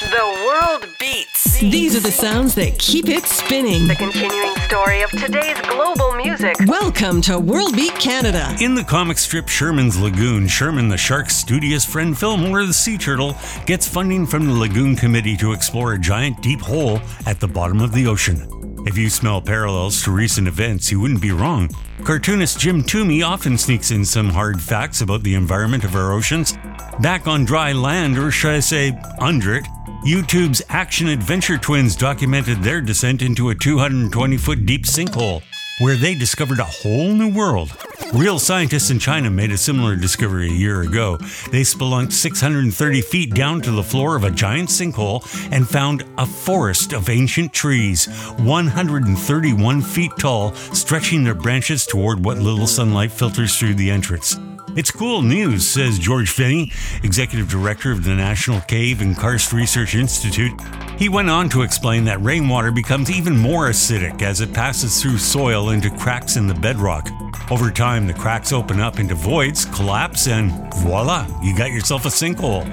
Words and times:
The 0.00 0.44
world 0.44 0.88
beats. 0.98 1.60
These 1.60 1.94
are 1.94 2.00
the 2.00 2.10
sounds 2.10 2.56
that 2.56 2.80
keep 2.80 3.08
it 3.08 3.26
spinning. 3.26 3.86
The 3.86 3.94
continuing 3.94 4.56
story 4.56 5.02
of 5.02 5.10
today's 5.10 5.60
global 5.60 6.16
music. 6.16 6.56
Welcome 6.66 7.20
to 7.22 7.38
World 7.38 7.76
Beat 7.76 7.94
Canada. 7.94 8.56
In 8.60 8.74
the 8.74 8.82
comic 8.82 9.18
strip 9.18 9.48
Sherman's 9.48 9.96
Lagoon, 9.96 10.48
Sherman 10.48 10.88
the 10.88 10.96
shark's 10.96 11.36
studious 11.36 11.84
friend 11.84 12.18
Fillmore 12.18 12.66
the 12.66 12.72
sea 12.72 12.98
turtle 12.98 13.36
gets 13.66 13.86
funding 13.86 14.26
from 14.26 14.46
the 14.46 14.52
Lagoon 14.52 14.96
Committee 14.96 15.36
to 15.36 15.52
explore 15.52 15.92
a 15.92 15.98
giant 15.98 16.42
deep 16.42 16.60
hole 16.60 16.98
at 17.24 17.38
the 17.38 17.46
bottom 17.46 17.80
of 17.80 17.92
the 17.92 18.08
ocean. 18.08 18.48
If 18.86 18.98
you 18.98 19.08
smell 19.08 19.40
parallels 19.40 20.02
to 20.02 20.10
recent 20.10 20.48
events, 20.48 20.90
you 20.90 21.00
wouldn't 21.00 21.22
be 21.22 21.30
wrong. 21.30 21.70
Cartoonist 22.02 22.58
Jim 22.58 22.82
Toomey 22.82 23.22
often 23.22 23.56
sneaks 23.56 23.92
in 23.92 24.04
some 24.04 24.28
hard 24.28 24.60
facts 24.60 25.00
about 25.00 25.22
the 25.22 25.36
environment 25.36 25.84
of 25.84 25.94
our 25.94 26.12
oceans. 26.12 26.52
Back 27.00 27.26
on 27.26 27.44
dry 27.44 27.72
land, 27.72 28.18
or 28.18 28.30
should 28.30 28.54
I 28.54 28.60
say, 28.60 28.92
under 29.20 29.54
it, 29.54 29.64
YouTube's 30.04 30.60
Action 30.68 31.08
Adventure 31.08 31.56
Twins 31.56 31.96
documented 31.96 32.62
their 32.62 32.82
descent 32.82 33.22
into 33.22 33.48
a 33.48 33.54
220 33.54 34.36
foot 34.36 34.66
deep 34.66 34.84
sinkhole, 34.84 35.42
where 35.78 35.96
they 35.96 36.14
discovered 36.14 36.58
a 36.58 36.64
whole 36.64 37.14
new 37.14 37.32
world. 37.32 37.74
Real 38.12 38.38
scientists 38.38 38.90
in 38.90 38.98
China 38.98 39.30
made 39.30 39.50
a 39.50 39.58
similar 39.58 39.96
discovery 39.96 40.48
a 40.48 40.52
year 40.52 40.82
ago. 40.82 41.16
They 41.50 41.62
spelunked 41.62 42.12
630 42.12 43.00
feet 43.02 43.34
down 43.34 43.60
to 43.62 43.70
the 43.70 43.82
floor 43.82 44.16
of 44.16 44.24
a 44.24 44.30
giant 44.30 44.68
sinkhole 44.68 45.24
and 45.52 45.68
found 45.68 46.04
a 46.18 46.26
forest 46.26 46.92
of 46.92 47.08
ancient 47.08 47.52
trees, 47.52 48.06
131 48.38 49.82
feet 49.82 50.12
tall, 50.18 50.54
stretching 50.54 51.24
their 51.24 51.34
branches 51.34 51.86
toward 51.86 52.24
what 52.24 52.38
little 52.38 52.66
sunlight 52.66 53.12
filters 53.12 53.58
through 53.58 53.74
the 53.74 53.90
entrance. 53.90 54.38
It's 54.76 54.90
cool 54.90 55.22
news, 55.22 55.64
says 55.64 56.00
George 56.00 56.32
Veni, 56.34 56.72
executive 57.04 57.48
director 57.48 57.92
of 57.92 58.02
the 58.02 58.14
National 58.14 58.60
Cave 58.62 59.02
and 59.02 59.16
Karst 59.16 59.52
Research 59.52 59.94
Institute. 59.94 60.52
He 60.98 61.08
went 61.08 61.30
on 61.30 61.48
to 61.50 61.62
explain 61.62 62.04
that 62.04 62.20
rainwater 62.22 62.72
becomes 62.72 63.08
even 63.08 63.36
more 63.36 63.68
acidic 63.68 64.22
as 64.22 64.40
it 64.40 64.52
passes 64.52 65.00
through 65.00 65.18
soil 65.18 65.70
into 65.70 65.90
cracks 65.90 66.34
in 66.34 66.48
the 66.48 66.54
bedrock. 66.54 67.08
Over 67.52 67.70
time, 67.70 67.83
the 67.84 68.14
cracks 68.14 68.50
open 68.50 68.80
up 68.80 68.98
into 68.98 69.14
voids, 69.14 69.66
collapse, 69.66 70.26
and 70.26 70.50
voila, 70.76 71.26
you 71.42 71.54
got 71.54 71.70
yourself 71.70 72.06
a 72.06 72.08
sinkhole. 72.08 72.64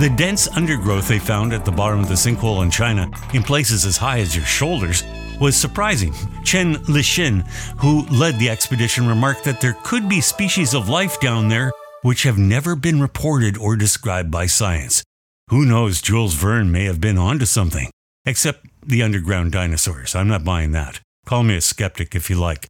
The 0.00 0.10
dense 0.10 0.48
undergrowth 0.56 1.06
they 1.06 1.20
found 1.20 1.52
at 1.52 1.64
the 1.64 1.70
bottom 1.70 2.00
of 2.00 2.08
the 2.08 2.14
sinkhole 2.14 2.64
in 2.64 2.70
China, 2.70 3.08
in 3.32 3.44
places 3.44 3.86
as 3.86 3.96
high 3.96 4.18
as 4.18 4.34
your 4.34 4.44
shoulders, 4.44 5.04
was 5.40 5.56
surprising. 5.56 6.12
Chen 6.44 6.74
Lixin, 6.88 7.46
who 7.78 8.06
led 8.06 8.40
the 8.40 8.50
expedition, 8.50 9.06
remarked 9.06 9.44
that 9.44 9.60
there 9.60 9.76
could 9.84 10.08
be 10.08 10.20
species 10.20 10.74
of 10.74 10.88
life 10.88 11.20
down 11.20 11.48
there 11.48 11.70
which 12.02 12.24
have 12.24 12.36
never 12.36 12.74
been 12.74 13.00
reported 13.00 13.56
or 13.56 13.76
described 13.76 14.32
by 14.32 14.46
science. 14.46 15.04
Who 15.48 15.64
knows, 15.64 16.02
Jules 16.02 16.34
Verne 16.34 16.72
may 16.72 16.86
have 16.86 17.00
been 17.00 17.18
onto 17.18 17.46
something. 17.46 17.88
Except 18.24 18.66
the 18.84 19.04
underground 19.04 19.52
dinosaurs. 19.52 20.16
I'm 20.16 20.26
not 20.26 20.44
buying 20.44 20.72
that. 20.72 21.00
Call 21.24 21.44
me 21.44 21.56
a 21.56 21.60
skeptic 21.60 22.16
if 22.16 22.28
you 22.28 22.34
like. 22.34 22.66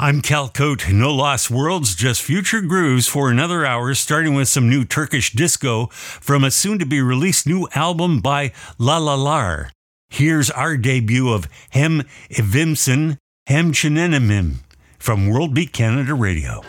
I'm 0.00 0.20
Cal 0.20 0.48
Koat. 0.48 0.92
No 0.92 1.12
lost 1.12 1.50
worlds, 1.50 1.96
just 1.96 2.22
future 2.22 2.60
grooves 2.60 3.08
for 3.08 3.32
another 3.32 3.66
hour, 3.66 3.94
starting 3.94 4.34
with 4.34 4.46
some 4.46 4.70
new 4.70 4.84
Turkish 4.84 5.32
disco 5.32 5.86
from 5.86 6.44
a 6.44 6.52
soon 6.52 6.78
to 6.78 6.86
be 6.86 7.02
released 7.02 7.48
new 7.48 7.66
album 7.74 8.20
by 8.20 8.52
Lalalar. 8.78 9.70
Here's 10.08 10.52
our 10.52 10.76
debut 10.76 11.32
of 11.32 11.48
Hem 11.70 12.04
Evimsin 12.30 13.16
Hem 13.48 13.72
Cehennemim 13.72 14.58
from 15.00 15.26
World 15.26 15.52
Beat 15.52 15.72
Canada 15.72 16.14
Radio. 16.14 16.62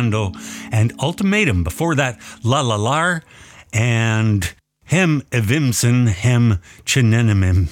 Luchando. 0.00 0.34
And 0.72 0.92
Ultimatum. 1.00 1.64
Before 1.64 1.94
that, 1.94 2.18
Lalalar 2.42 3.22
and 3.72 4.52
Hem 4.84 5.22
Evimsin 5.30 6.08
Hem 6.08 6.58
Cehennemim. 6.84 7.70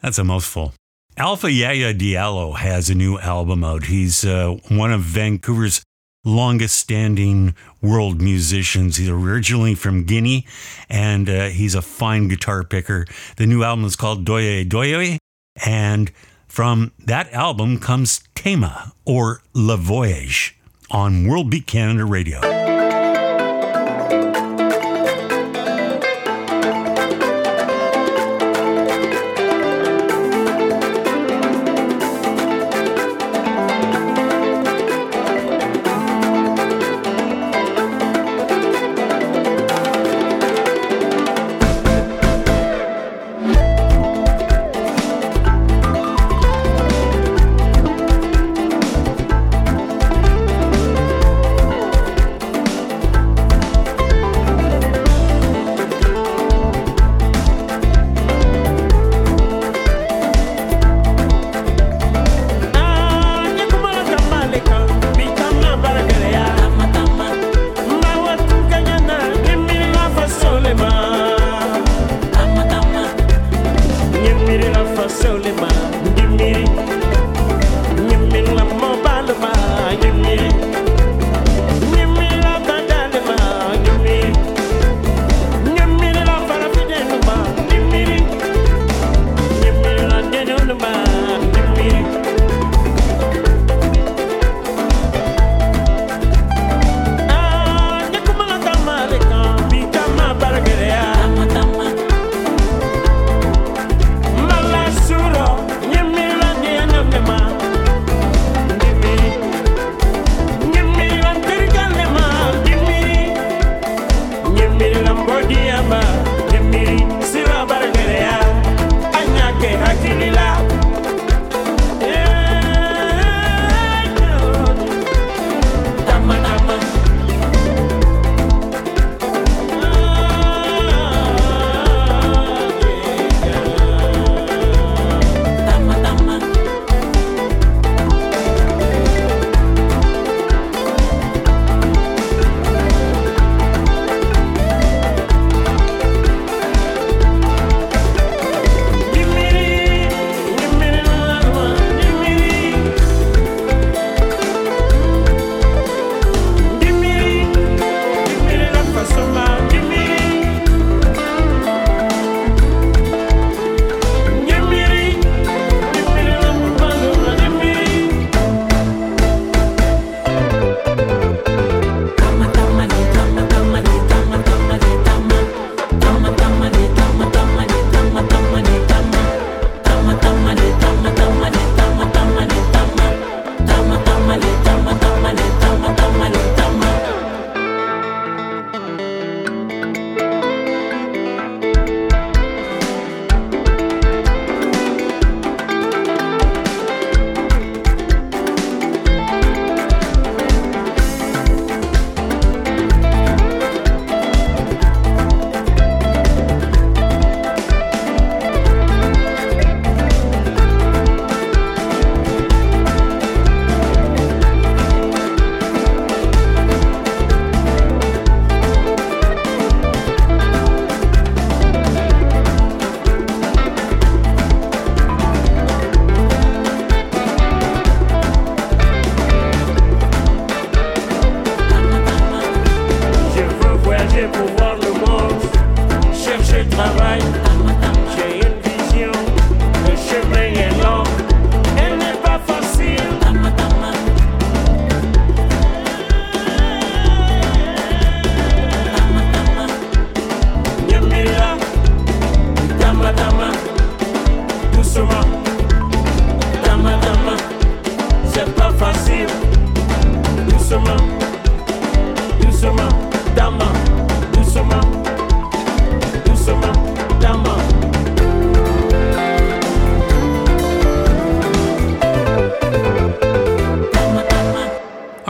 That's 0.00 0.18
a 0.18 0.24
mouthful. 0.24 0.74
Alpha 1.16 1.50
Yaya 1.50 1.94
Diallo 1.94 2.56
has 2.56 2.90
a 2.90 2.94
new 2.94 3.18
album 3.18 3.64
out. 3.64 3.84
He's 3.84 4.24
uh, 4.24 4.56
one 4.68 4.92
of 4.92 5.00
Vancouver's 5.00 5.82
longest 6.24 6.76
standing 6.76 7.54
world 7.80 8.20
musicians. 8.20 8.96
He's 8.96 9.08
originally 9.08 9.74
from 9.74 10.04
Guinea 10.04 10.44
and 10.90 11.28
uh, 11.30 11.46
he's 11.46 11.74
a 11.74 11.80
fine 11.80 12.28
guitar 12.28 12.64
picker. 12.64 13.06
The 13.36 13.46
new 13.46 13.62
album 13.62 13.86
is 13.86 13.96
called 13.96 14.26
Doye 14.26 14.68
Doye. 14.68 15.16
And 15.64 16.12
from 16.48 16.92
that 16.98 17.32
album 17.32 17.78
comes 17.78 18.20
Tama 18.34 18.92
or 19.06 19.40
Le 19.54 19.76
Voyage 19.78 20.55
on 20.90 21.26
World 21.26 21.50
Beat 21.50 21.66
Canada 21.66 22.04
Radio. 22.04 22.75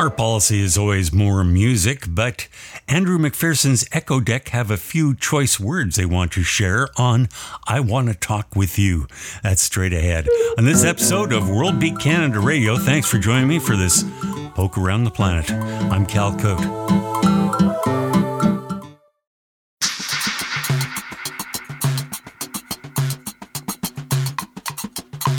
Our 0.07 0.11
policy 0.11 0.61
is 0.61 0.79
always 0.79 1.13
more 1.13 1.43
music, 1.43 2.05
but 2.09 2.47
Andrew 2.87 3.19
McPherson's 3.19 3.83
Eccodek 3.89 4.51
have 4.51 4.71
a 4.71 4.77
few 4.77 5.17
choice 5.17 5.59
words 5.59 5.97
they 5.97 6.07
want 6.07 6.31
to 6.33 6.45
share 6.45 6.89
on 6.97 7.29
I 7.67 7.81
Want 7.81 8.07
to 8.07 8.15
Talk 8.15 8.55
with 8.55 8.79
You. 8.79 9.09
That's 9.43 9.63
straight 9.63 9.93
ahead. 9.93 10.29
On 10.59 10.65
this 10.65 10.85
episode 10.85 11.33
of 11.33 11.51
World 11.51 11.81
Beat 11.81 11.99
Canada 11.99 12.39
Radio, 12.39 12.77
thanks 12.77 13.09
for 13.11 13.19
joining 13.19 13.49
me 13.49 13.59
for 13.59 13.75
this 13.75 14.05
poke 14.55 14.79
around 14.79 15.03
the 15.03 15.11
planet. 15.11 15.51
I'm 15.51 16.07
Cal 16.07 16.31
Koat. 16.37 16.96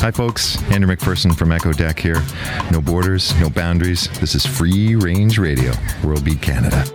Hi, 0.08 0.12
folks. 0.12 0.56
Andrew 0.72 0.96
McPherson 0.96 1.38
from 1.38 1.50
Eccodek 1.50 2.00
here. 2.00 2.24
No 2.72 2.80
borders, 2.80 3.38
no 3.42 3.50
boundaries. 3.50 4.08
This 4.22 4.36
is 4.36 4.46
free 4.46 4.96
range 4.96 5.38
radio, 5.38 5.74
World 6.02 6.24
Beat 6.24 6.42
Canada. 6.42 6.86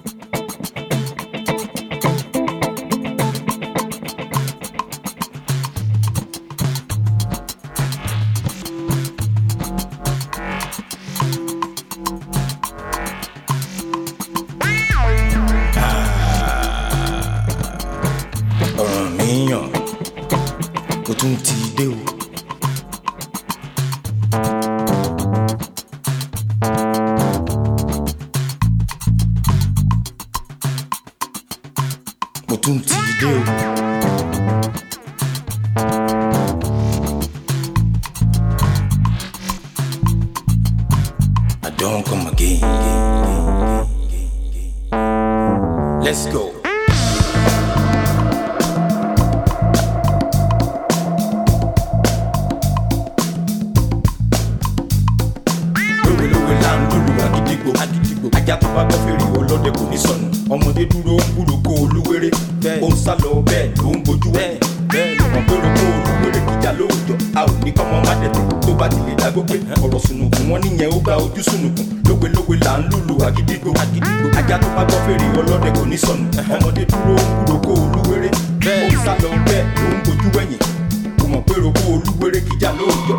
ọlọ́dẹ 75.42 75.70
kò 75.76 75.82
ní 75.90 75.96
sọnù. 76.04 76.24
Ọmọdé 76.54 76.82
dúró 76.90 77.14
roko 77.48 77.70
olúwere 77.82 78.28
bẹ́ẹ̀. 78.64 78.88
Ó 78.96 79.04
sá 79.04 79.12
lọ 79.22 79.28
bẹ́ẹ̀ 79.46 79.62
ló 79.80 79.86
ń 79.92 79.98
gbojú 80.04 80.28
wẹ̀yìn. 80.36 80.60
Kò 81.20 81.24
mọ̀ 81.32 81.42
pé 81.46 81.54
roko 81.64 81.82
olúwere 81.94 82.38
kìjà 82.46 82.70
lóòjọ́. 82.78 83.16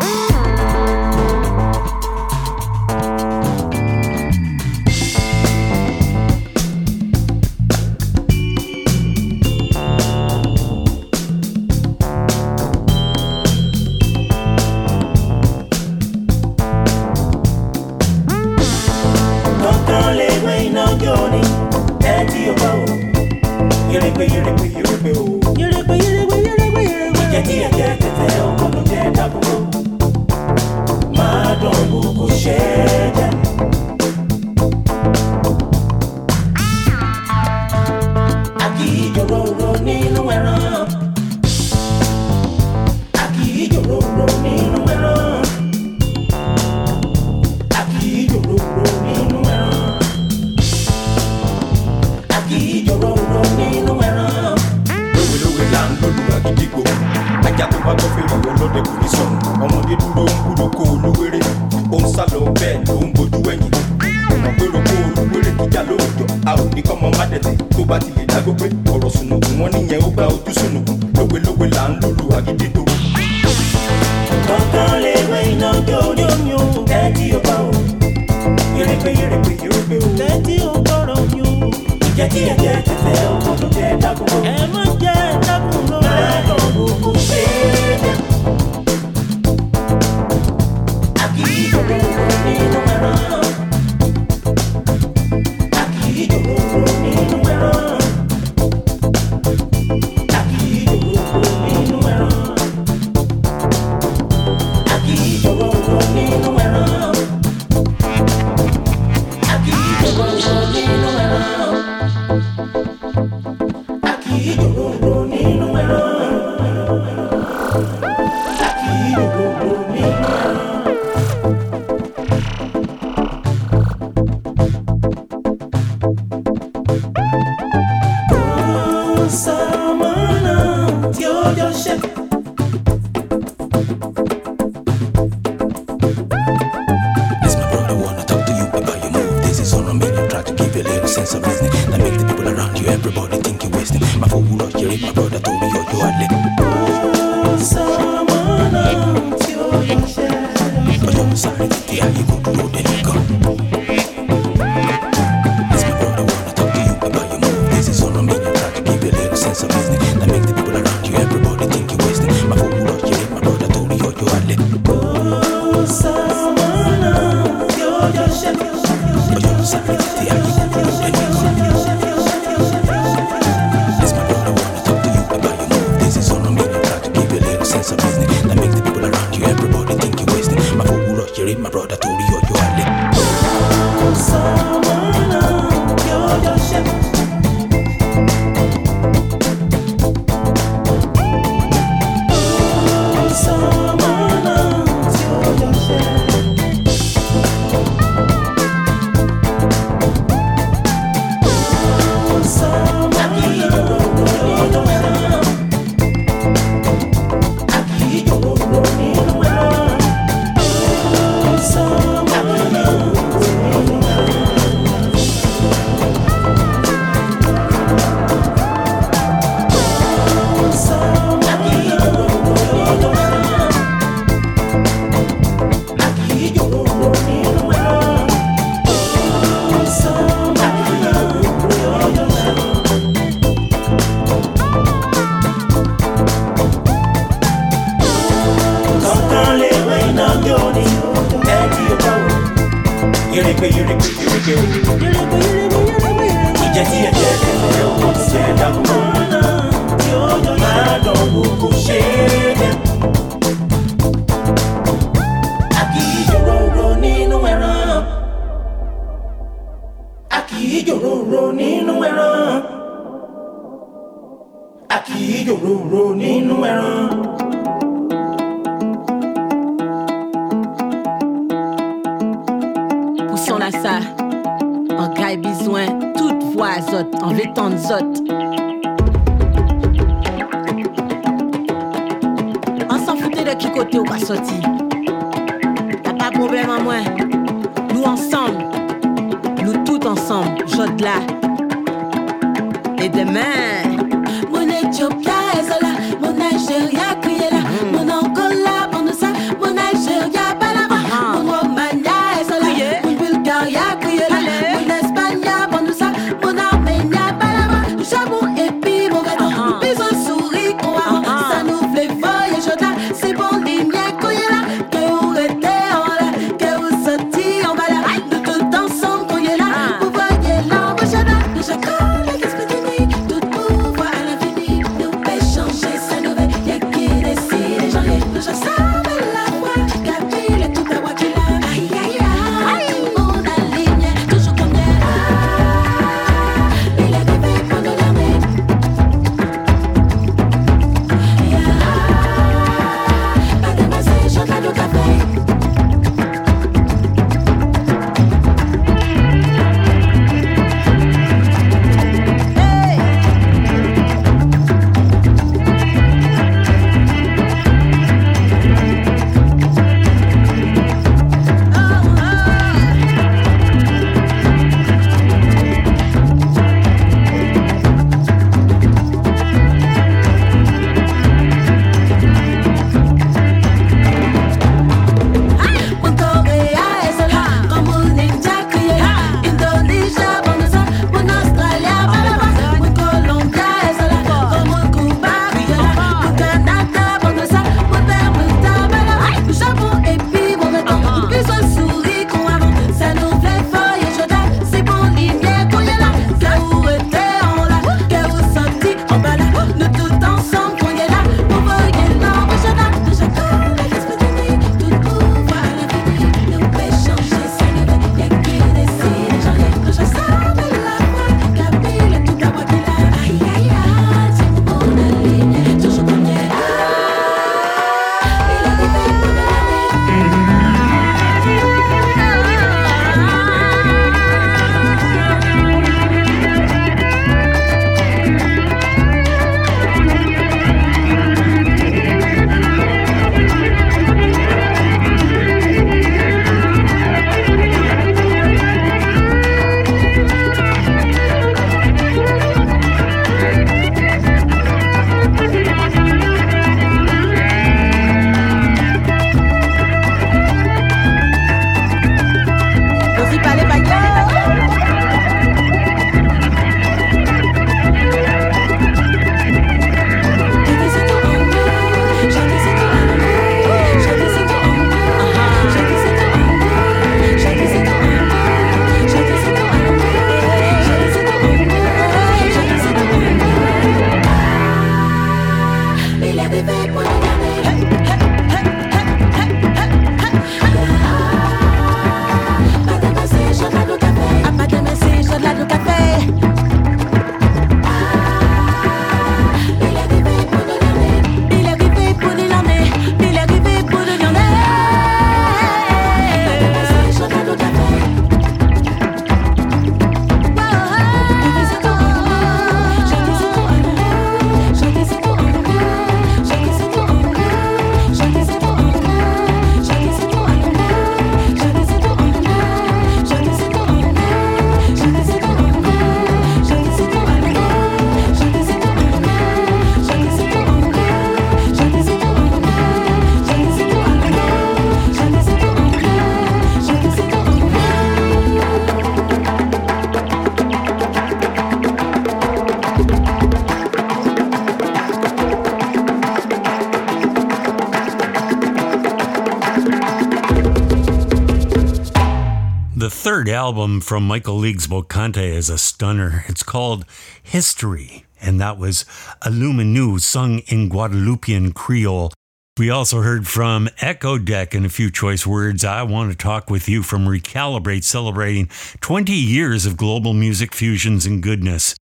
Third 543.44 543.52
album 543.52 544.00
from 544.00 544.26
Michael 544.26 544.56
League's 544.56 544.86
Bokante 544.86 545.52
is 545.52 545.68
a 545.68 545.76
stunner. 545.76 546.46
It's 546.48 546.62
called 546.62 547.04
History, 547.42 548.24
and 548.40 548.58
that 548.58 548.78
was 548.78 549.04
Illimineu 549.42 550.18
sung 550.18 550.60
in 550.60 550.88
Guadeloupean 550.88 551.72
Creole. 551.72 552.32
We 552.78 552.88
also 552.88 553.20
heard 553.20 553.46
from 553.46 553.88
Eccodek 554.00 554.74
in 554.74 554.86
a 554.86 554.88
few 554.88 555.10
choice 555.10 555.46
words. 555.46 555.84
I 555.84 556.04
want 556.04 556.30
to 556.30 556.38
talk 556.38 556.70
with 556.70 556.88
you 556.88 557.02
from 557.02 557.26
Recalibrate, 557.26 558.04
celebrating 558.04 558.70
20 559.02 559.34
years 559.34 559.84
of 559.84 559.98
global 559.98 560.32
music 560.32 560.74
fusions 560.74 561.26
and 561.26 561.42
goodness. 561.42 561.94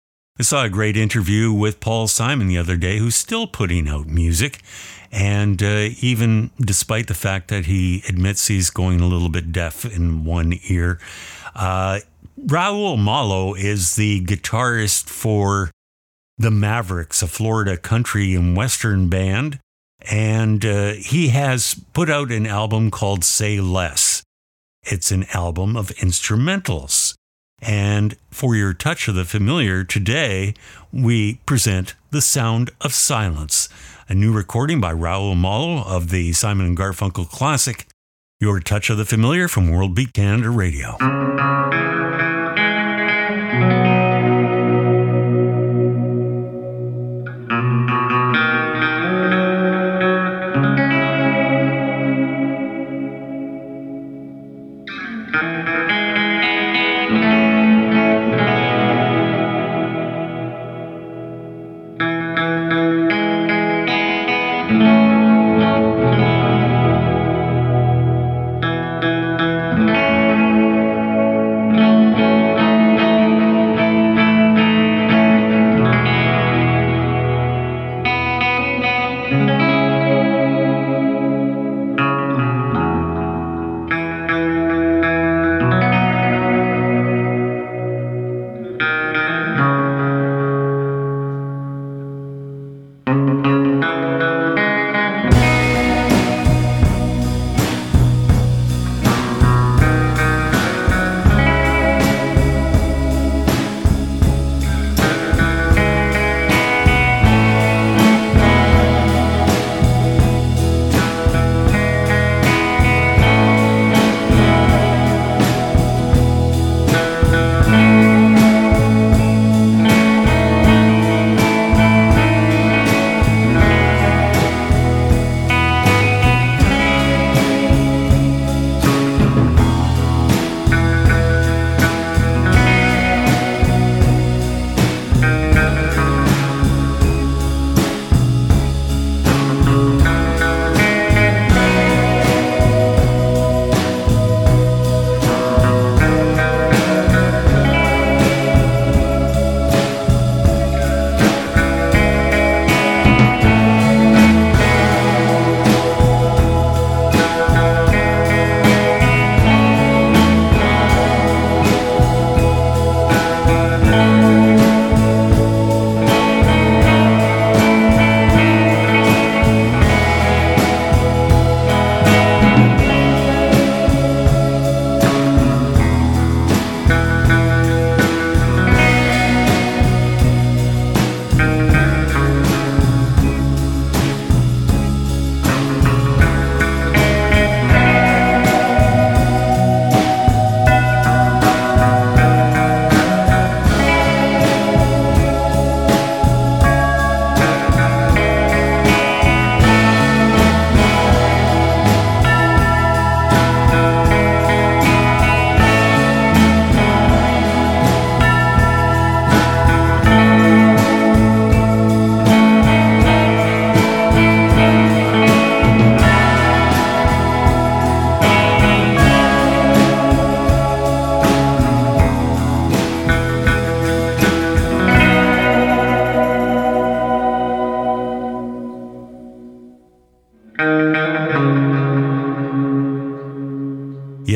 I 0.40 0.42
saw 0.42 0.64
a 0.64 0.70
great 0.70 0.96
interview 0.96 1.53
with 1.53 1.81
Paul 1.81 2.09
Simon 2.09 2.46
the 2.46 2.57
other 2.57 2.79
day, 2.79 2.96
who's 2.96 3.14
still 3.14 3.46
putting 3.46 3.87
out 3.87 4.07
music. 4.07 4.62
And 5.12 5.62
uh, 5.62 5.90
even 6.00 6.50
despite 6.59 7.09
the 7.09 7.14
fact 7.14 7.48
that 7.48 7.66
he 7.66 8.03
admits 8.09 8.46
he's 8.46 8.70
going 8.70 9.03
a 9.03 9.07
little 9.07 9.29
bit 9.29 9.53
deaf 9.53 9.85
in 9.85 10.24
one 10.24 10.55
ear, 10.70 10.98
uh, 11.55 12.00
Raul 12.42 12.98
Malo 12.98 13.53
is 13.53 13.96
the 13.96 14.24
guitarist 14.24 15.11
for 15.11 15.72
the 16.38 16.50
Mavericks, 16.50 17.20
a 17.20 17.26
Florida 17.26 17.76
country 17.76 18.35
and 18.35 18.57
western 18.57 19.11
band. 19.11 19.59
And 20.11 20.64
uh, 20.64 20.92
he 20.92 21.29
has 21.29 21.79
put 21.92 22.09
out 22.09 22.33
an 22.33 22.46
album 22.46 22.90
called 22.90 23.24
Say 23.24 23.61
Less. 23.61 24.22
It's 24.85 25.12
an 25.12 25.26
album 25.35 25.76
of 25.76 25.88
instrumentals. 25.96 27.14
And 27.62 28.16
for 28.31 28.55
your 28.55 28.73
touch 28.73 29.09
of 29.09 29.14
the 29.14 29.25
familiar, 29.25 29.85
today 29.85 30.55
we 30.92 31.35
present 31.46 31.94
The 32.11 32.23
Sound 32.23 32.70
of 32.81 32.94
Silence, 32.94 33.68
a 34.09 34.14
new 34.14 34.33
recording 34.33 34.81
by 34.81 34.92
Raul 34.92 35.37
Malo 35.37 35.85
of 35.85 36.11
the 36.11 36.33
Simon 36.33 36.66
and 36.66 36.77
Garfunkel 36.77 37.29
classic, 37.29 37.87
Your 38.40 38.61
Touch 38.61 38.88
of 38.88 38.96
the 38.96 39.05
Familiar 39.05 39.46
from 39.49 39.70
World 39.70 39.94
Beat 39.94 40.14
Canada 40.14 40.51
Radio. 40.51 40.96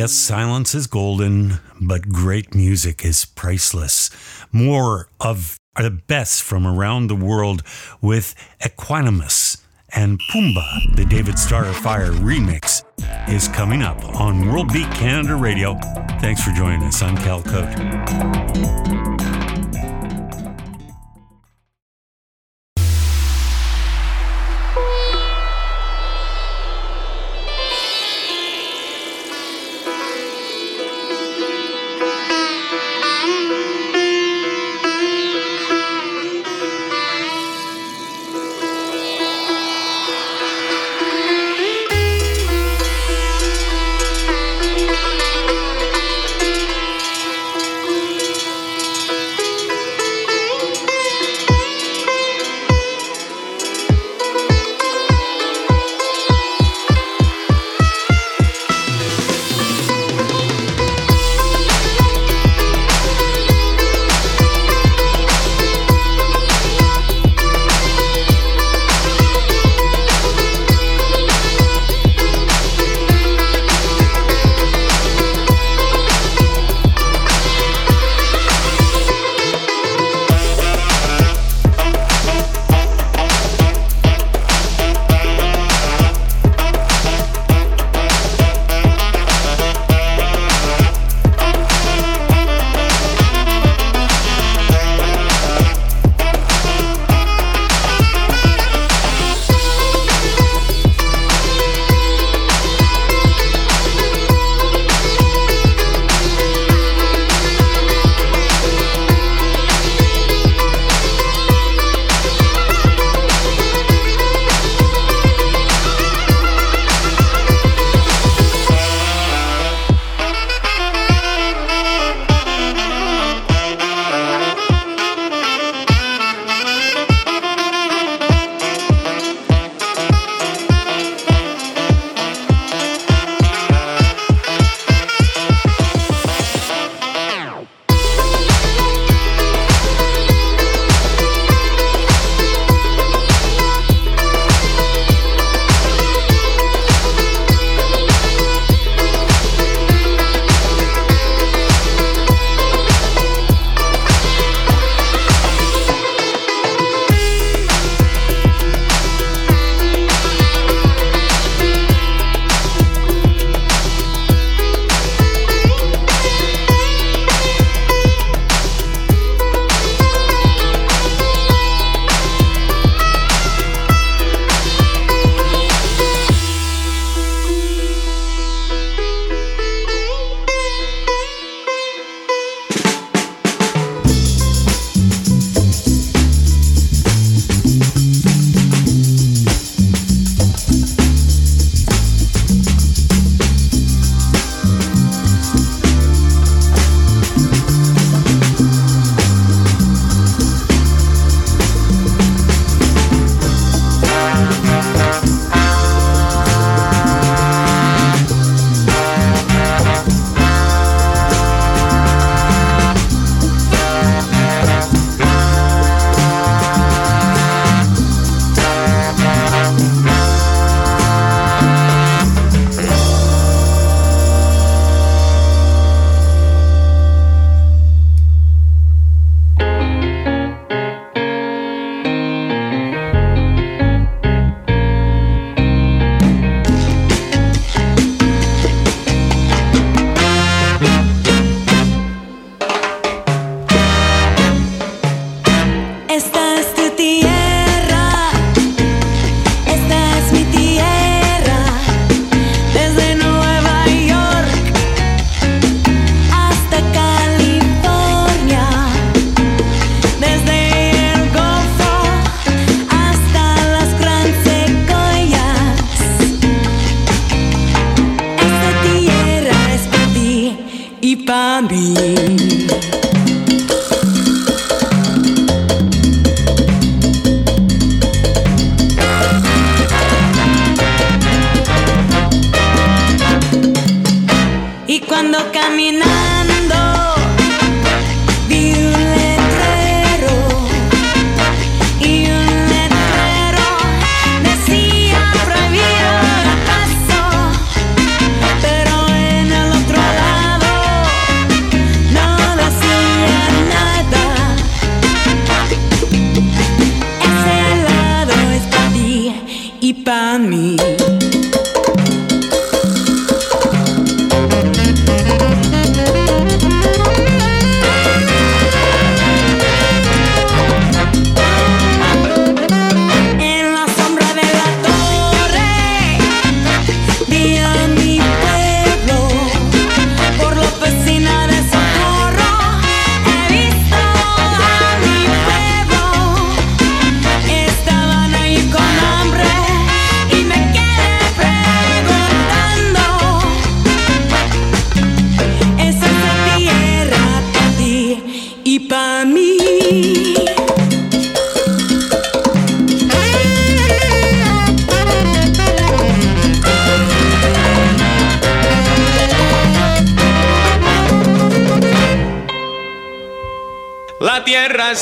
Yes, 0.04 0.12
silence 0.12 0.74
is 0.74 0.86
golden, 0.86 1.60
but 1.80 2.10
great 2.10 2.54
music 2.54 3.06
is 3.06 3.24
priceless. 3.24 4.10
More 4.52 5.08
of 5.18 5.56
the 5.76 5.90
best 5.90 6.42
from 6.42 6.66
around 6.66 7.06
the 7.06 7.16
world 7.16 7.62
with 8.02 8.34
Equanimous 8.60 9.62
and 9.96 10.20
Pumba, 10.30 10.94
the 10.94 11.06
David 11.06 11.36
Starfire 11.36 12.12
remix, 12.16 12.84
is 13.30 13.48
coming 13.48 13.80
up 13.80 14.04
on 14.20 14.52
World 14.52 14.70
Beat 14.74 14.90
Canada 14.90 15.36
Radio. 15.36 15.72
Thanks 16.20 16.42
for 16.42 16.50
joining 16.50 16.82
us. 16.82 17.00
I'm 17.00 17.16
Cal 17.16 17.42
Koat. 17.42 19.13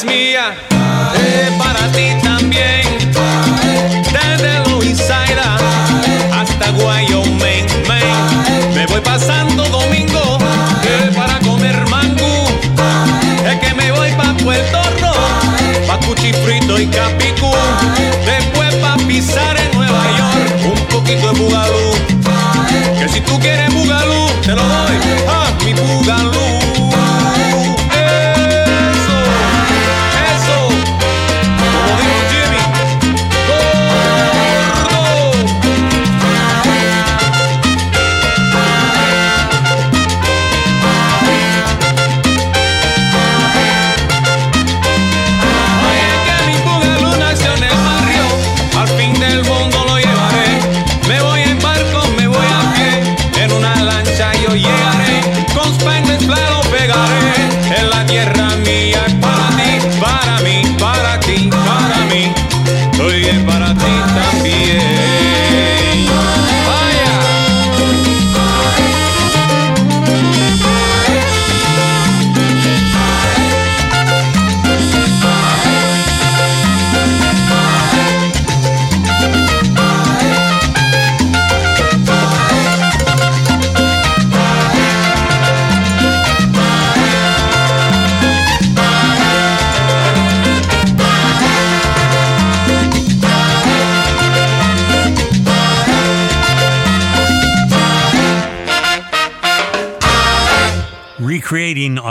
Tierra 0.04 0.54
es 0.68 0.71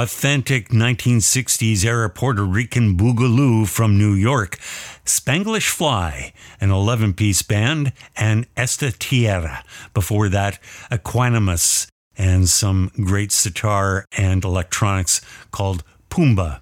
authentic 0.02 0.70
1960s 0.70 1.86
era 1.86 2.10
Puerto 2.10 2.44
Rican 2.44 2.98
boogaloo 2.98 3.68
from 3.68 4.00
New 4.00 4.14
York, 4.14 4.58
Spanglish 5.06 5.70
Fly, 5.70 6.34
an 6.60 6.72
11 6.72 7.14
piece 7.14 7.44
band, 7.44 7.94
and 8.16 8.48
Esta 8.58 8.92
Tierra. 8.92 9.64
Before 9.94 10.28
that, 10.30 10.60
Equanimous 10.92 11.86
and 12.18 12.50
some 12.50 12.90
great 12.96 13.32
sitar 13.32 14.06
and 14.18 14.44
electronics 14.44 15.22
called 15.52 15.84
Pumba. 16.10 16.62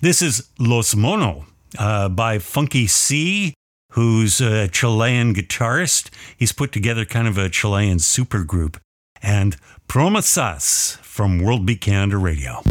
This 0.00 0.22
is 0.22 0.48
Los 0.60 0.94
Mono 0.94 1.46
uh, 1.80 2.08
by 2.08 2.38
Funky 2.38 2.86
C, 2.86 3.54
who's 3.94 4.40
a 4.40 4.68
Chilean 4.68 5.34
guitarist. 5.34 6.10
He's 6.36 6.52
put 6.52 6.70
together 6.70 7.04
kind 7.04 7.26
of 7.26 7.38
a 7.38 7.48
Chilean 7.48 7.96
supergroup. 7.96 8.76
And 9.22 9.56
Promesas 9.88 10.98
from 10.98 11.40
World 11.40 11.66
Beat 11.66 11.80
Canada 11.80 12.18
Radio. 12.18 12.62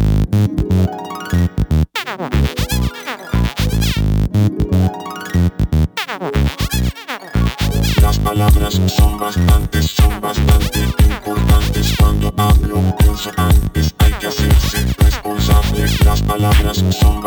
Las 8.02 8.20
palabras 8.20 8.82
son 8.88 9.18
son 9.82 10.22
bastante 10.22 10.80
importantes 10.80 11.96
Cuando 12.00 12.34
hablo 12.38 12.96
pienso 12.98 13.32
antes, 13.38 13.94
hay 13.98 14.14
que 14.14 14.28
hacerse 14.28 14.86
responsable 14.98 15.86
Las 16.06 16.22
palabras 16.22 16.78
son 16.92 17.22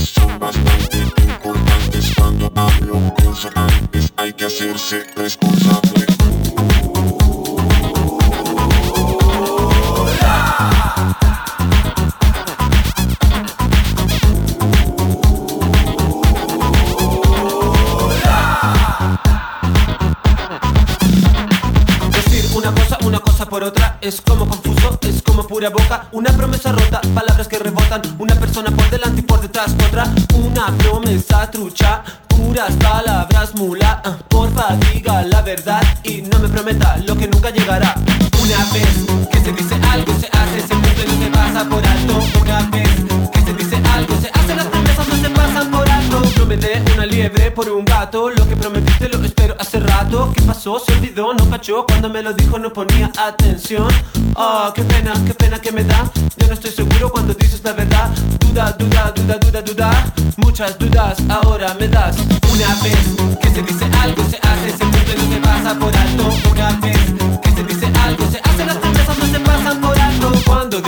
son 0.00 0.38
bastante 0.38 0.98
importantes 1.22 2.14
Cuando 2.16 2.52
hablo 2.54 3.14
pienso 3.16 3.50
antes, 3.56 4.12
hay 4.16 4.32
que 4.32 4.44
hacerse 4.44 5.04
responsable 5.16 6.11
por 23.52 23.64
otra 23.64 23.98
Es 24.00 24.22
como 24.22 24.48
confuso, 24.48 24.98
es 25.02 25.20
como 25.20 25.46
pura 25.46 25.68
boca. 25.68 26.08
Una 26.12 26.30
promesa 26.30 26.72
rota, 26.72 27.02
palabras 27.14 27.46
que 27.48 27.58
rebotan. 27.58 28.00
Una 28.18 28.34
persona 28.34 28.70
por 28.70 28.88
delante 28.88 29.20
y 29.20 29.24
por 29.24 29.42
detrás 29.42 29.74
otra 29.74 30.04
Una 30.36 30.68
promesa 30.78 31.50
trucha. 31.50 32.02
Puras 32.28 32.72
palabras 32.76 33.54
mula. 33.54 34.00
Ah, 34.06 34.16
Porfa 34.26 34.74
diga 34.90 35.22
la 35.24 35.42
verdad 35.42 35.82
Y 36.02 36.22
no 36.22 36.38
me 36.38 36.48
prometa 36.48 36.96
lo 37.06 37.14
que 37.14 37.28
nunca 37.28 37.50
llegará. 37.50 37.94
Una 38.42 38.58
vez 38.72 39.28
que 39.30 39.40
se 39.40 39.52
dice 39.52 39.74
algo 39.92 40.14
se 40.18 40.28
hace 40.28 40.60
Se 40.62 40.74
cumple, 40.74 41.04
no 41.06 41.22
se 41.22 41.30
pasa 41.30 41.68
por 41.68 41.86
alto. 41.86 42.14
Una 42.40 42.62
vez 42.70 42.90
que 43.32 43.40
se 43.42 43.52
dice 43.52 43.76
algo 43.92 44.14
se 44.18 44.30
hace 44.32 44.54
Las 44.54 44.66
promesas 44.66 45.08
no 45.08 45.16
se 45.16 45.28
pasan 45.28 45.70
por 45.70 45.90
alto. 45.90 46.22
Prometé 46.36 46.82
una 46.94 47.04
liebre 47.04 47.50
por 47.50 47.68
un 47.68 47.84
gato 47.84 48.30
Lo 48.30 48.48
que 48.48 48.56
prometiste 48.56 49.10
¿Qué 50.12 50.42
pasó? 50.42 50.78
Se 50.78 50.92
olvidó, 50.92 51.32
no 51.32 51.48
cachó. 51.48 51.86
Cuando 51.86 52.10
me 52.10 52.22
lo 52.22 52.34
dijo 52.34 52.58
no 52.58 52.70
ponía 52.70 53.10
atención. 53.18 53.88
Oh, 54.34 54.70
qué 54.74 54.82
pena, 54.82 55.14
qué 55.26 55.32
pena 55.32 55.58
que 55.58 55.72
me 55.72 55.84
da. 55.84 56.04
Yo 56.36 56.48
no 56.48 56.52
estoy 56.52 56.70
seguro 56.70 57.10
cuando 57.10 57.32
dices 57.32 57.62
la 57.64 57.72
verdad. 57.72 58.10
Duda, 58.40 58.72
duda, 58.78 59.10
duda, 59.14 59.38
duda, 59.38 59.62
duda. 59.62 60.12
Muchas 60.36 60.78
dudas 60.78 61.16
ahora 61.30 61.74
me 61.80 61.88
das. 61.88 62.16
Una 62.52 62.74
vez 62.82 63.38
que 63.40 63.50
se 63.52 63.62
dice 63.62 63.86
algo 64.02 64.22
se 64.28 64.36
hace 64.36 64.76
Se 64.76 64.84
cumple, 64.84 65.14
no 65.16 65.32
se 65.32 65.40
pasa 65.40 65.78
por 65.78 65.96
alto. 65.96 66.28
Una 66.50 66.70
vez 66.80 67.21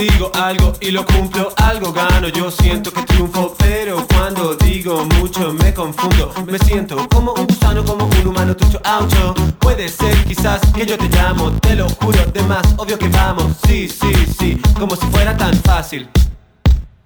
digo 0.09 0.31
algo 0.35 0.73
y 0.81 0.91
lo 0.91 1.05
cumplo 1.05 1.53
Algo 1.57 1.93
gano, 1.93 2.29
yo 2.29 2.51
siento 2.51 2.93
que 2.93 3.03
triunfo 3.03 3.55
Pero 3.59 4.07
cuando 4.07 4.55
digo 4.55 5.05
mucho 5.05 5.53
me 5.53 5.73
confundo. 5.73 6.33
Me 6.47 6.59
siento 6.59 7.09
como 7.09 7.33
un 7.33 7.47
gusano, 7.47 7.85
como 7.85 8.07
un 8.07 8.27
humano 8.27 8.55
tucho 8.57 8.81
aucho 8.85 9.35
Puede 9.59 9.89
ser 9.89 10.17
quizás 10.25 10.61
que 10.73 10.87
yo 10.87 10.99
te 10.99 11.09
llamo 11.09 11.53
Te 11.53 11.75
lo 11.75 11.89
juro, 11.89 12.25
de 12.33 12.43
más 12.43 12.63
obvio 12.77 12.99
que 12.99 13.09
vamos. 13.09 13.53
Sí, 13.67 13.89
sí, 13.89 14.13
sí, 14.39 14.61
como 14.79 14.97
si 14.97 15.07
fuera 15.07 15.37
tan 15.37 15.55
fácil 15.63 16.09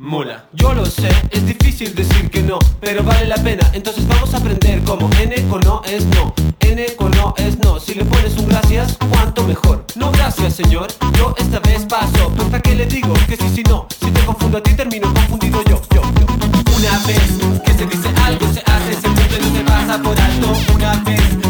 Mula, 0.01 0.45
yo 0.53 0.75
lo 0.75 0.87
sé, 0.87 1.09
es 1.33 1.45
difícil 1.45 1.93
decir 1.93 2.31
que 2.31 2.41
no, 2.41 2.61
pero 2.81 3.03
vale 3.03 3.27
la 3.27 3.35
pena. 3.35 3.69
Entonces 3.73 4.07
vamos 4.07 4.33
a 4.33 4.37
aprender 4.37 4.81
cómo 4.85 5.11
N 5.21 5.35
con 5.49 5.61
no 5.63 5.83
es 5.85 6.07
no, 6.07 6.33
N 6.61 6.87
con 6.95 7.11
no 7.11 7.35
es 7.37 7.59
no. 7.59 7.81
Si 7.81 7.95
le 7.95 8.05
pones 8.05 8.37
un 8.37 8.47
gracias, 8.47 8.97
cuánto 9.11 9.43
mejor. 9.43 9.85
No 9.97 10.13
gracias, 10.13 10.55
señor, 10.55 10.87
yo 11.19 11.35
esta 11.37 11.59
vez 11.59 11.85
paso. 11.87 12.33
Pues 12.37 12.49
para 12.49 12.63
qué 12.63 12.77
le 12.77 12.87
digo 12.87 13.13
que 13.27 13.37
sí, 13.37 13.49
si 13.53 13.63
no. 13.65 13.89
Si 14.01 14.09
te 14.13 14.25
confundo 14.25 14.59
a 14.59 14.63
ti, 14.63 14.73
termino 14.75 15.13
confundido 15.13 15.65
yo, 15.65 15.83
yo, 15.93 16.03
yo. 16.03 16.27
Una 16.77 16.99
vez 17.05 17.63
que 17.65 17.73
se 17.73 17.87
dice 17.87 18.09
algo, 18.25 18.47
se 18.53 18.61
hace, 18.61 18.95
se 18.95 19.09
cumple, 19.09 19.41
no 19.41 19.57
se 19.57 19.65
pasa 19.65 20.01
por 20.01 20.21
alto. 20.21 20.75
Una 20.77 20.95
vez 21.03 21.48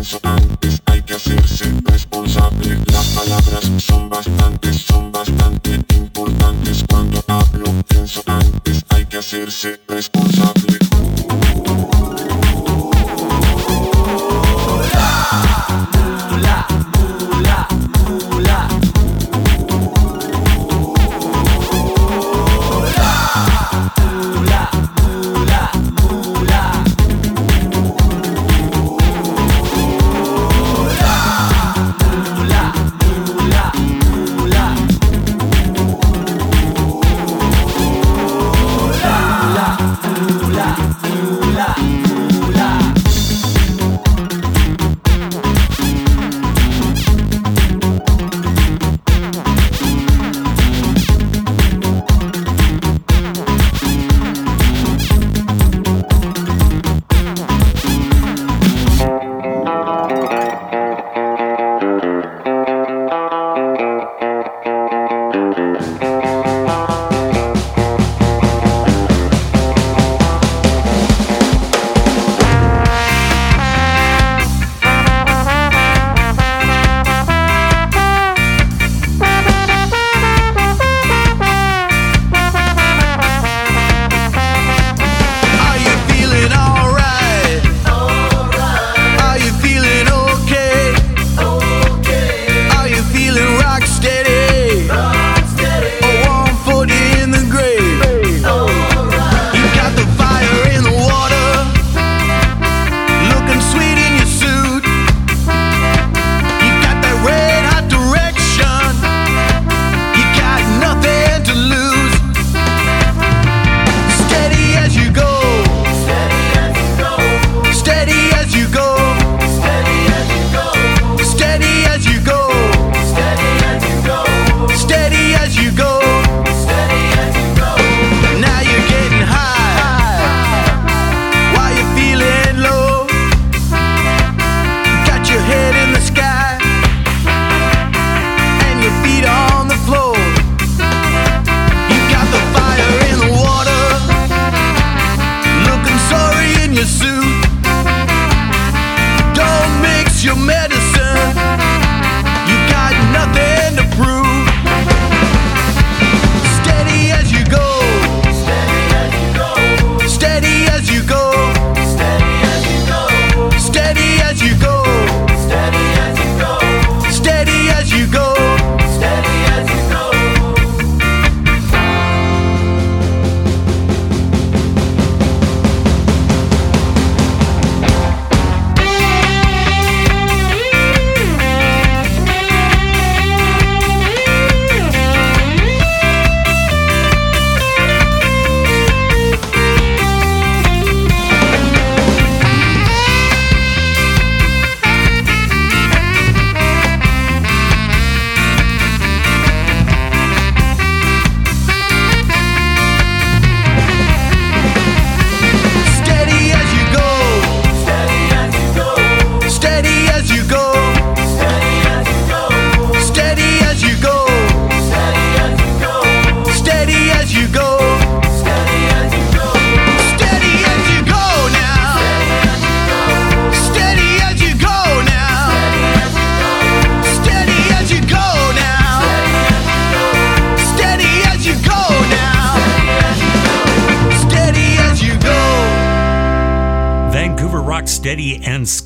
pienso 0.00 0.18
antes, 0.22 0.82
hay 0.86 1.02
que 1.02 1.14
hacerse 1.14 1.74
responsable. 1.84 2.78
Las 2.90 3.08
palabras 3.08 3.70
son 3.76 4.08
bastantes, 4.08 4.76
son 4.80 5.12
bastante 5.12 5.78
importantes. 5.94 6.82
Cuando 6.88 7.22
hablo, 7.28 7.66
pienso 7.86 8.22
antes, 8.26 8.82
hay 8.88 9.04
que 9.04 9.18
hacerse 9.18 9.78
responsable 9.86 10.79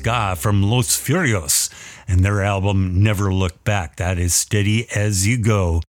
ska 0.05 0.35
from 0.37 0.61
Los 0.61 0.95
Furios 0.95 1.67
and 2.07 2.19
their 2.19 2.43
album 2.43 3.01
Never 3.01 3.33
Look 3.33 3.63
Back. 3.63 3.95
That 3.95 4.19
is 4.19 4.35
steady 4.35 4.87
as 4.95 5.25
you 5.25 5.35
go, 5.35 5.81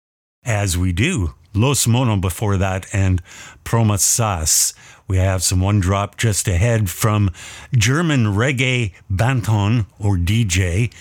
as 0.45 0.77
we 0.77 0.93
do. 0.93 1.33
Los 1.53 1.85
Mono 1.85 2.15
before 2.15 2.55
that 2.55 2.85
and 2.93 3.21
Promesas. 3.65 4.73
We 5.05 5.17
have 5.17 5.43
some 5.43 5.59
one 5.59 5.81
drop 5.81 6.15
just 6.15 6.47
ahead 6.47 6.89
from 6.89 7.29
German 7.73 8.27
reggae 8.27 8.93
Banton 9.11 9.85
or 9.99 10.15
DJ 10.15 10.93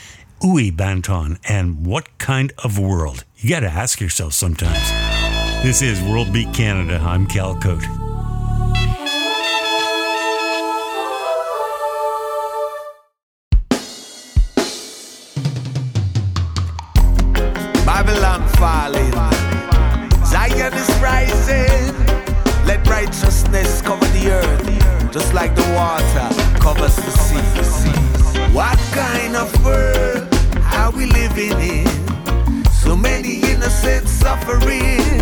Uwe 0.42 0.72
Banton. 0.72 1.38
And 1.48 1.86
what 1.86 2.18
kind 2.18 2.52
of 2.64 2.80
world? 2.80 3.22
You 3.36 3.50
got 3.50 3.60
to 3.60 3.70
ask 3.70 4.00
yourself 4.00 4.32
sometimes. 4.32 4.90
This 5.62 5.82
is 5.82 6.02
World 6.02 6.32
Beat 6.32 6.52
Canada. 6.52 7.00
I'm 7.00 7.28
Cal 7.28 7.54
Koat. 7.54 8.03
Just 25.14 25.32
like 25.32 25.54
the 25.54 25.62
water 25.76 26.28
covers 26.58 26.96
the 26.96 27.12
sea. 27.12 27.92
What 28.52 28.76
kind 28.90 29.36
of 29.36 29.48
world 29.64 30.26
are 30.74 30.90
we 30.90 31.06
living 31.06 31.56
in? 31.60 32.64
So 32.72 32.96
many 32.96 33.36
innocents 33.52 34.10
suffering. 34.10 35.14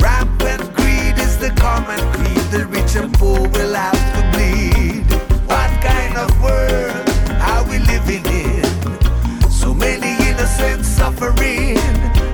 Rampant 0.00 0.74
greed 0.74 1.16
is 1.18 1.38
the 1.38 1.52
common 1.56 2.00
creed. 2.14 2.44
The 2.50 2.66
rich 2.66 2.96
and 2.96 3.14
poor 3.14 3.38
will 3.38 3.74
have 3.74 4.02
to 4.14 4.22
bleed. 4.34 5.06
What 5.46 5.70
kind 5.86 6.16
of 6.18 6.28
world 6.42 7.08
are 7.40 7.62
we 7.70 7.78
living 7.78 8.26
in? 8.26 9.50
So 9.52 9.72
many 9.72 10.18
innocents 10.28 10.88
suffering. 10.88 11.78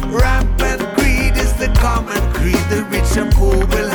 Rampant 0.09 0.81
greed 0.97 1.37
is 1.37 1.53
the 1.59 1.69
common 1.77 2.23
creed. 2.33 2.65
The 2.71 2.83
rich 2.89 3.15
and 3.19 3.31
poor 3.31 3.59
will 3.67 3.91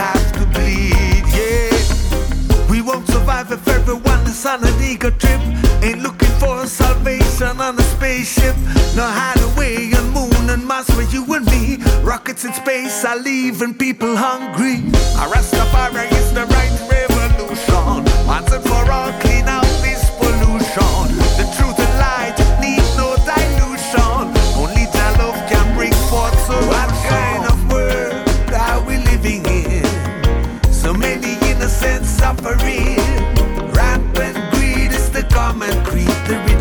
on 4.46 4.64
an 4.64 4.82
eager 4.82 5.12
trip. 5.12 5.42
Ain't 5.82 6.02
looking 6.02 6.34
for 6.40 6.66
salvation 6.66 7.60
on 7.60 7.78
a 7.78 7.82
spaceship. 7.82 8.56
No 8.96 9.04
hideaway 9.04 9.92
on 9.94 10.10
moon 10.12 10.50
and 10.50 10.66
Mars 10.66 10.90
for 10.90 11.02
you 11.02 11.26
and 11.34 11.46
me. 11.48 11.78
Rockets 12.04 12.46
in 12.46 12.54
space 12.54 13.04
are 13.04 13.18
leaving 13.18 13.74
people 13.74 14.16
hungry. 14.16 14.78
A 15.22 15.26
Rastafari 15.34 16.12
is 16.14 16.32
the 16.34 16.46
right 16.56 16.74
revolution. 16.90 18.06
Once 18.28 18.52
and 18.52 18.64
for 18.64 18.92
all, 18.92 19.12
clean 19.20 19.48
out 19.48 19.68
this 19.84 20.10
pollution. 20.20 21.08
The 21.40 21.46
truth 21.58 21.80
and 21.80 21.96
light 22.00 22.38
need 22.62 22.86
no 22.96 23.16
dilution. 23.28 24.24
Only 24.56 24.86
that 24.96 25.16
love 25.20 25.40
can 25.50 25.76
bring 25.76 25.94
forth 26.08 26.38
so 26.48 26.56
What 26.74 26.90
kind 27.12 27.44
of 27.52 27.58
world 27.72 28.54
are 28.54 28.82
we 28.88 28.98
living 28.98 29.44
in? 29.46 30.72
So 30.72 30.94
many 30.94 31.34
innocents 31.50 32.10
suffering. 32.10 32.89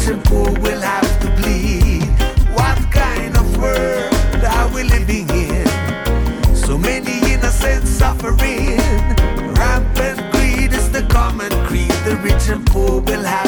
And 0.09 0.25
poor 0.25 0.51
will 0.61 0.81
have 0.81 1.21
to 1.21 1.29
bleed. 1.37 2.05
What 2.57 2.79
kind 2.91 3.37
of 3.37 3.47
world 3.59 4.45
are 4.45 4.69
we 4.75 4.83
living 4.85 5.29
in? 5.31 5.67
So 6.55 6.79
many 6.79 7.19
innocent 7.33 7.87
suffering. 7.87 8.79
Rampant 9.61 10.33
greed 10.33 10.73
is 10.73 10.91
the 10.91 11.07
common 11.11 11.51
creed. 11.67 11.93
The 12.07 12.17
rich 12.23 12.49
and 12.49 12.65
poor 12.67 13.01
will 13.01 13.25
have 13.25 13.48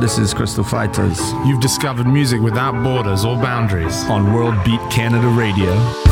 this 0.00 0.18
is 0.18 0.32
Crystal 0.32 0.62
Fighters. 0.62 1.18
You've 1.44 1.60
discovered 1.60 2.06
music 2.06 2.40
without 2.40 2.82
borders 2.82 3.24
or 3.24 3.36
boundaries 3.36 4.04
on 4.04 4.32
World 4.32 4.54
Beat 4.64 4.80
Canada 4.90 5.28
Radio. 5.28 6.07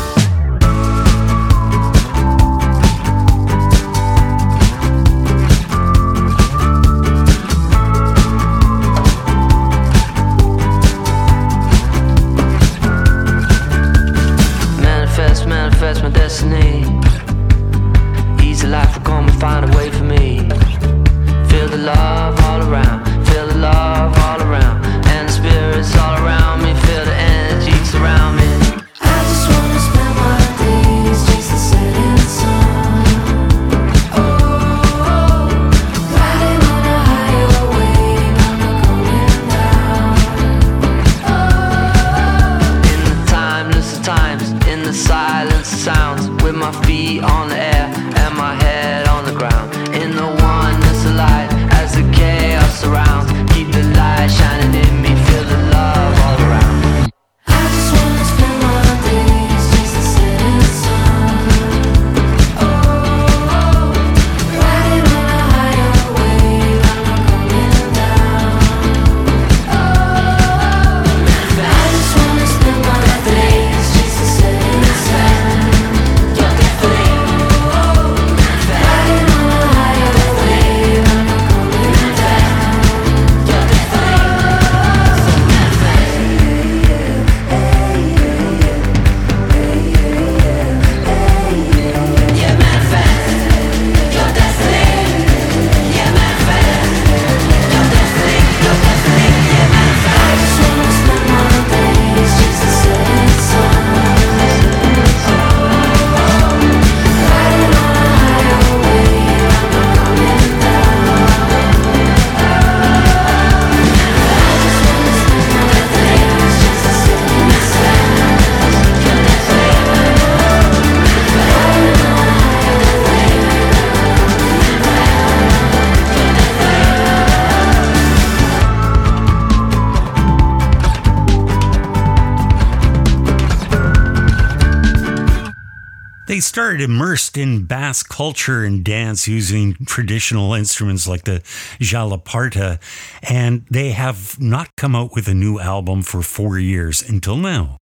Immersed 136.81 137.37
in 137.37 137.65
Basque 137.65 138.09
culture 138.09 138.63
and 138.63 138.83
dance 138.83 139.27
using 139.27 139.73
traditional 139.85 140.53
instruments 140.53 141.07
like 141.07 141.23
the 141.23 141.41
txalaparta, 141.79 142.79
and 143.23 143.65
they 143.69 143.91
have 143.91 144.39
not 144.39 144.69
come 144.75 144.95
out 144.95 145.13
with 145.13 145.27
a 145.27 145.33
new 145.33 145.59
album 145.59 146.01
for 146.01 146.21
four 146.21 146.59
years 146.59 147.07
until 147.07 147.37
now. 147.37 147.77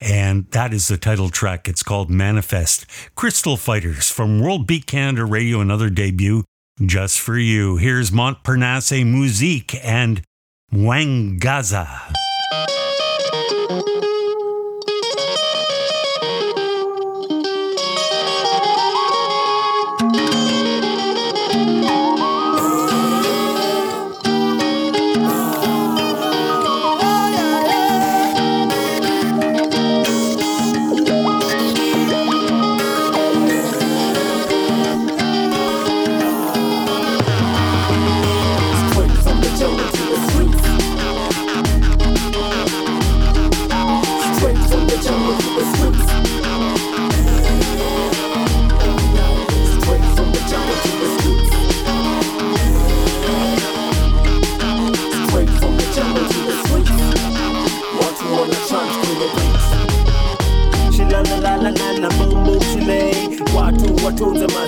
And 0.00 0.50
that 0.52 0.72
is 0.72 0.88
the 0.88 0.96
title 0.96 1.28
track. 1.28 1.68
It's 1.68 1.82
called 1.82 2.10
Manifest. 2.10 2.86
Crystal 3.14 3.56
Fighters 3.56 4.10
from 4.10 4.40
World 4.40 4.66
Beat 4.66 4.86
Canada 4.86 5.24
Radio, 5.26 5.60
another 5.60 5.90
debut 5.90 6.44
just 6.84 7.20
for 7.20 7.36
you. 7.36 7.76
Here's 7.76 8.10
Montparnasse 8.10 9.04
Musique 9.04 9.74
and 9.84 10.22
Mwangaza. 10.72 12.14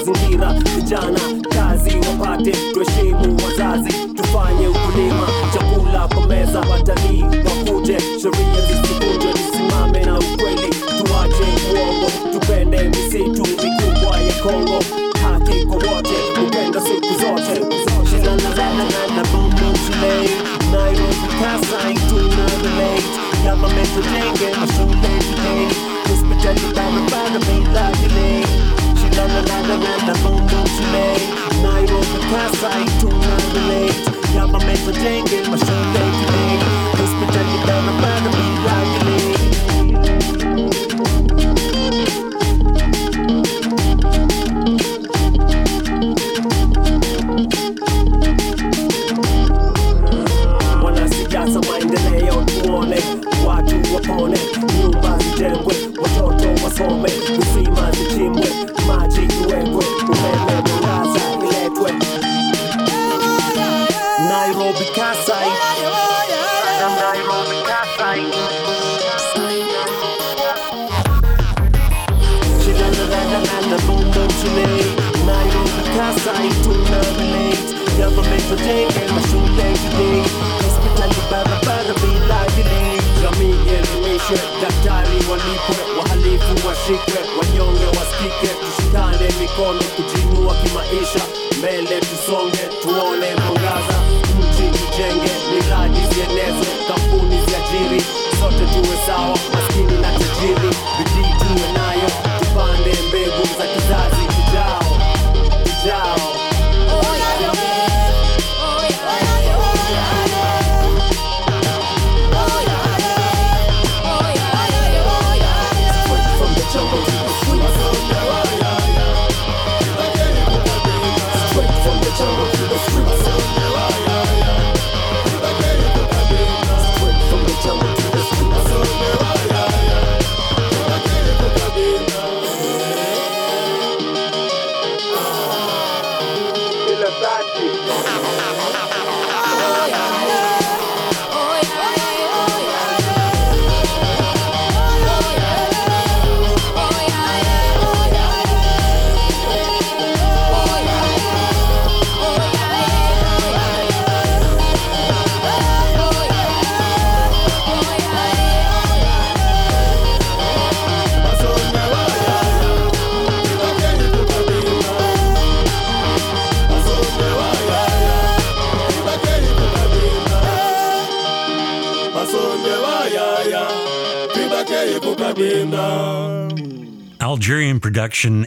Mazingira, 0.07 0.53
vijana 0.77 1.21
kazi 1.49 1.97
wapate, 1.99 2.51
tuheshimu 2.73 3.37
wazazi, 3.45 3.93
tufanye 4.15 4.69
ukulima, 4.69 5.27
chakula 5.55 6.09
kwa 6.09 6.27
meza, 6.27 6.61
watalii 6.61 7.23
wakuje, 7.23 7.99
sheria 8.01 8.61
zisivunjwe, 8.67 9.33
tusimame 9.33 10.05
na 10.05 10.19
ukweli, 10.19 10.75
tuache 10.99 11.45
uongo, 11.75 12.11
tupende 12.33 12.83
misitu 12.83 13.43
mikubwa 13.43 14.21
ya 14.21 14.33
Kongo, 14.43 14.85
haki 15.23 15.67
kwa 15.67 15.77
wote, 15.77 16.15
upendo 16.47 16.81
siku 16.81 17.07
zote. 17.21 17.61
Nairobi 20.73 21.29
Kasai 21.41 21.95
tuna 21.95 22.47
relate, 22.63 23.05
government 23.45 23.89
tujenge 23.95 24.57
mashule 24.61 25.19
today, 25.19 25.69
hospitali 26.09 26.61
barabara 26.75 27.39
bila 27.39 27.91
delay. 27.93 28.52
Shilalalala 29.13 30.15
boom 30.23 30.41
boom 30.49 30.67
shile. 30.75 31.05
Nairobi 31.63 32.19
Kasai 32.31 32.85
tuna 32.99 33.35
relate, 33.53 34.01
government 34.33 34.81
tujenge 34.87 35.39
mashule 35.51 36.05
today, 36.17 36.57
hospitali 36.97 37.57
barabara 37.67 37.93
bila 38.01 38.12
Government 78.53 78.93
tujenge 78.93 79.13
mashule 79.15 79.67
today 79.83 80.23
Hospitali 80.63 81.17
barabara 81.31 81.95
bila 82.03 82.47
delay 82.57 82.99
Jamii 83.23 83.57
elimishwe, 83.77 84.39
daktari 84.63 85.17
walipwe 85.31 85.77
Wahalifu 85.99 86.67
washikwe, 86.69 87.21
wanyonge 87.39 87.87
wasikike 87.87 88.49
Tushikane 88.61 89.29
mikono 89.41 89.83
kujiinua 89.97 90.55
kimaisha 90.55 91.25
Mbele 91.59 92.01
tusonge, 92.01 92.65
tuone 92.83 93.29
mwangaza 93.37 93.97
Nchi 94.39 94.79
tujenge, 94.79 95.33
miradi 95.51 96.01
zienezwe 96.15 96.67
Kampuni 96.89 97.37
ziajiri, 97.47 98.05
sote 98.41 98.65
tuwe 98.73 98.97
sawa 99.07 99.39
Maskini 99.55 99.93
na 100.03 100.11
tajiri, 100.19 100.71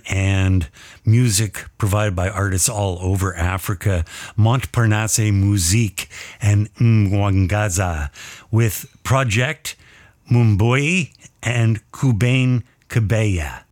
And 0.09 0.69
music 1.05 1.65
provided 1.77 2.15
by 2.15 2.29
artists 2.29 2.69
all 2.69 2.97
over 3.01 3.35
Africa. 3.35 4.05
Montparnasse 4.37 5.33
Musique 5.33 6.07
and 6.41 6.73
Mwangaza 6.75 8.09
with 8.51 8.85
Project 9.03 9.75
Mumboy 10.31 11.09
and 11.43 11.81
Kubain 11.91 12.63
Kabeya. 12.89 13.64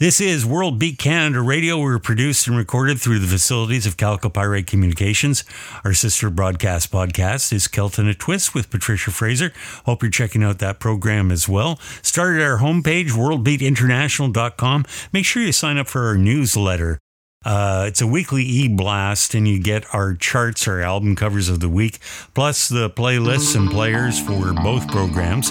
This 0.00 0.20
is 0.20 0.46
World 0.46 0.78
Beat 0.78 0.96
Canada 0.96 1.42
Radio. 1.42 1.76
We're 1.76 1.98
produced 1.98 2.46
and 2.46 2.56
recorded 2.56 3.00
through 3.00 3.18
the 3.18 3.26
facilities 3.26 3.84
of 3.84 3.96
Calico 3.96 4.28
Pirate 4.28 4.68
Communications. 4.68 5.42
Our 5.82 5.92
sister 5.92 6.30
broadcast 6.30 6.92
podcast 6.92 7.52
is 7.52 7.66
Celtic 7.66 7.98
in 7.98 8.06
a 8.06 8.14
Twist 8.14 8.54
with 8.54 8.70
Patricia 8.70 9.10
Fraser. 9.10 9.52
Hope 9.86 10.04
you're 10.04 10.10
checking 10.12 10.44
out 10.44 10.60
that 10.60 10.78
program 10.78 11.32
as 11.32 11.48
well. 11.48 11.80
Start 12.00 12.36
at 12.36 12.42
our 12.42 12.58
homepage, 12.58 13.08
worldbeatinternational.com. 13.08 14.84
Make 15.12 15.24
sure 15.24 15.42
you 15.42 15.50
sign 15.50 15.78
up 15.78 15.88
for 15.88 16.06
our 16.06 16.16
newsletter. 16.16 17.00
Uh, 17.44 17.86
it's 17.88 18.00
a 18.00 18.06
weekly 18.06 18.44
e 18.44 18.68
blast, 18.68 19.34
and 19.34 19.48
you 19.48 19.60
get 19.60 19.84
our 19.92 20.14
charts, 20.14 20.68
our 20.68 20.80
album 20.80 21.16
covers 21.16 21.48
of 21.48 21.58
the 21.58 21.68
week, 21.68 21.98
plus 22.34 22.68
the 22.68 22.88
playlists 22.88 23.56
and 23.56 23.68
players 23.68 24.20
for 24.20 24.52
both 24.52 24.86
programs. 24.86 25.50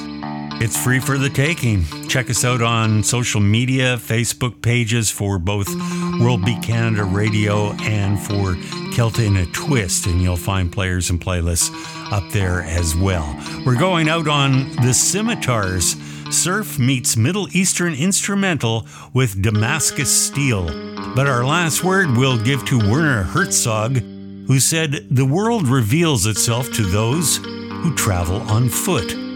It's 0.60 0.76
free 0.76 1.00
for 1.00 1.20
the 1.20 1.30
taking. 1.30 1.84
Check 2.08 2.32
us 2.32 2.44
out 2.44 2.64
on 2.64 3.04
social 3.04 3.40
media, 3.40 3.96
Facebook 3.98 4.60
pages 4.64 5.12
for 5.12 5.38
both 5.38 5.68
World 6.20 6.44
Beat 6.46 6.64
Canada 6.64 7.04
Radio 7.04 7.74
and 7.84 8.20
for 8.20 8.56
Celtic 8.92 9.28
in 9.28 9.38
a 9.38 9.46
Twist, 9.46 10.08
and 10.08 10.20
you'll 10.20 10.36
find 10.36 10.72
players 10.72 11.12
and 11.12 11.22
playlists 11.22 11.72
up 12.12 12.24
there 12.34 12.64
as 12.64 12.96
well. 12.96 13.40
We're 13.68 13.78
going 13.78 14.10
out 14.10 14.28
on 14.28 14.72
the 14.78 14.96
Scimitars. 14.96 15.96
Surf 16.36 16.80
meets 16.80 17.16
Middle 17.16 17.48
Eastern 17.56 17.94
instrumental 17.94 18.88
with 19.14 19.44
Damascus 19.44 20.10
Steel. 20.10 20.66
But 21.14 21.28
our 21.28 21.46
last 21.46 21.84
word 21.84 22.18
we'll 22.18 22.44
give 22.44 22.66
to 22.66 22.80
Werner 22.80 23.22
Herzog, 23.22 23.98
who 23.98 24.60
said, 24.60 25.06
The 25.12 25.26
world 25.26 25.68
reveals 25.68 26.26
itself 26.26 26.72
to 26.72 26.82
those 26.82 27.38
who 27.38 27.94
travel 27.94 28.42
on 28.42 28.70
foot. 28.70 29.27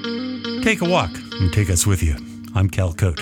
Take 0.62 0.82
a 0.82 0.86
walk 0.86 1.10
and 1.40 1.52
take 1.52 1.72
us 1.72 1.88
with 1.88 2.04
you. 2.04 2.16
I'm 2.54 2.70
Cal 2.70 2.94
Koat. 2.94 3.20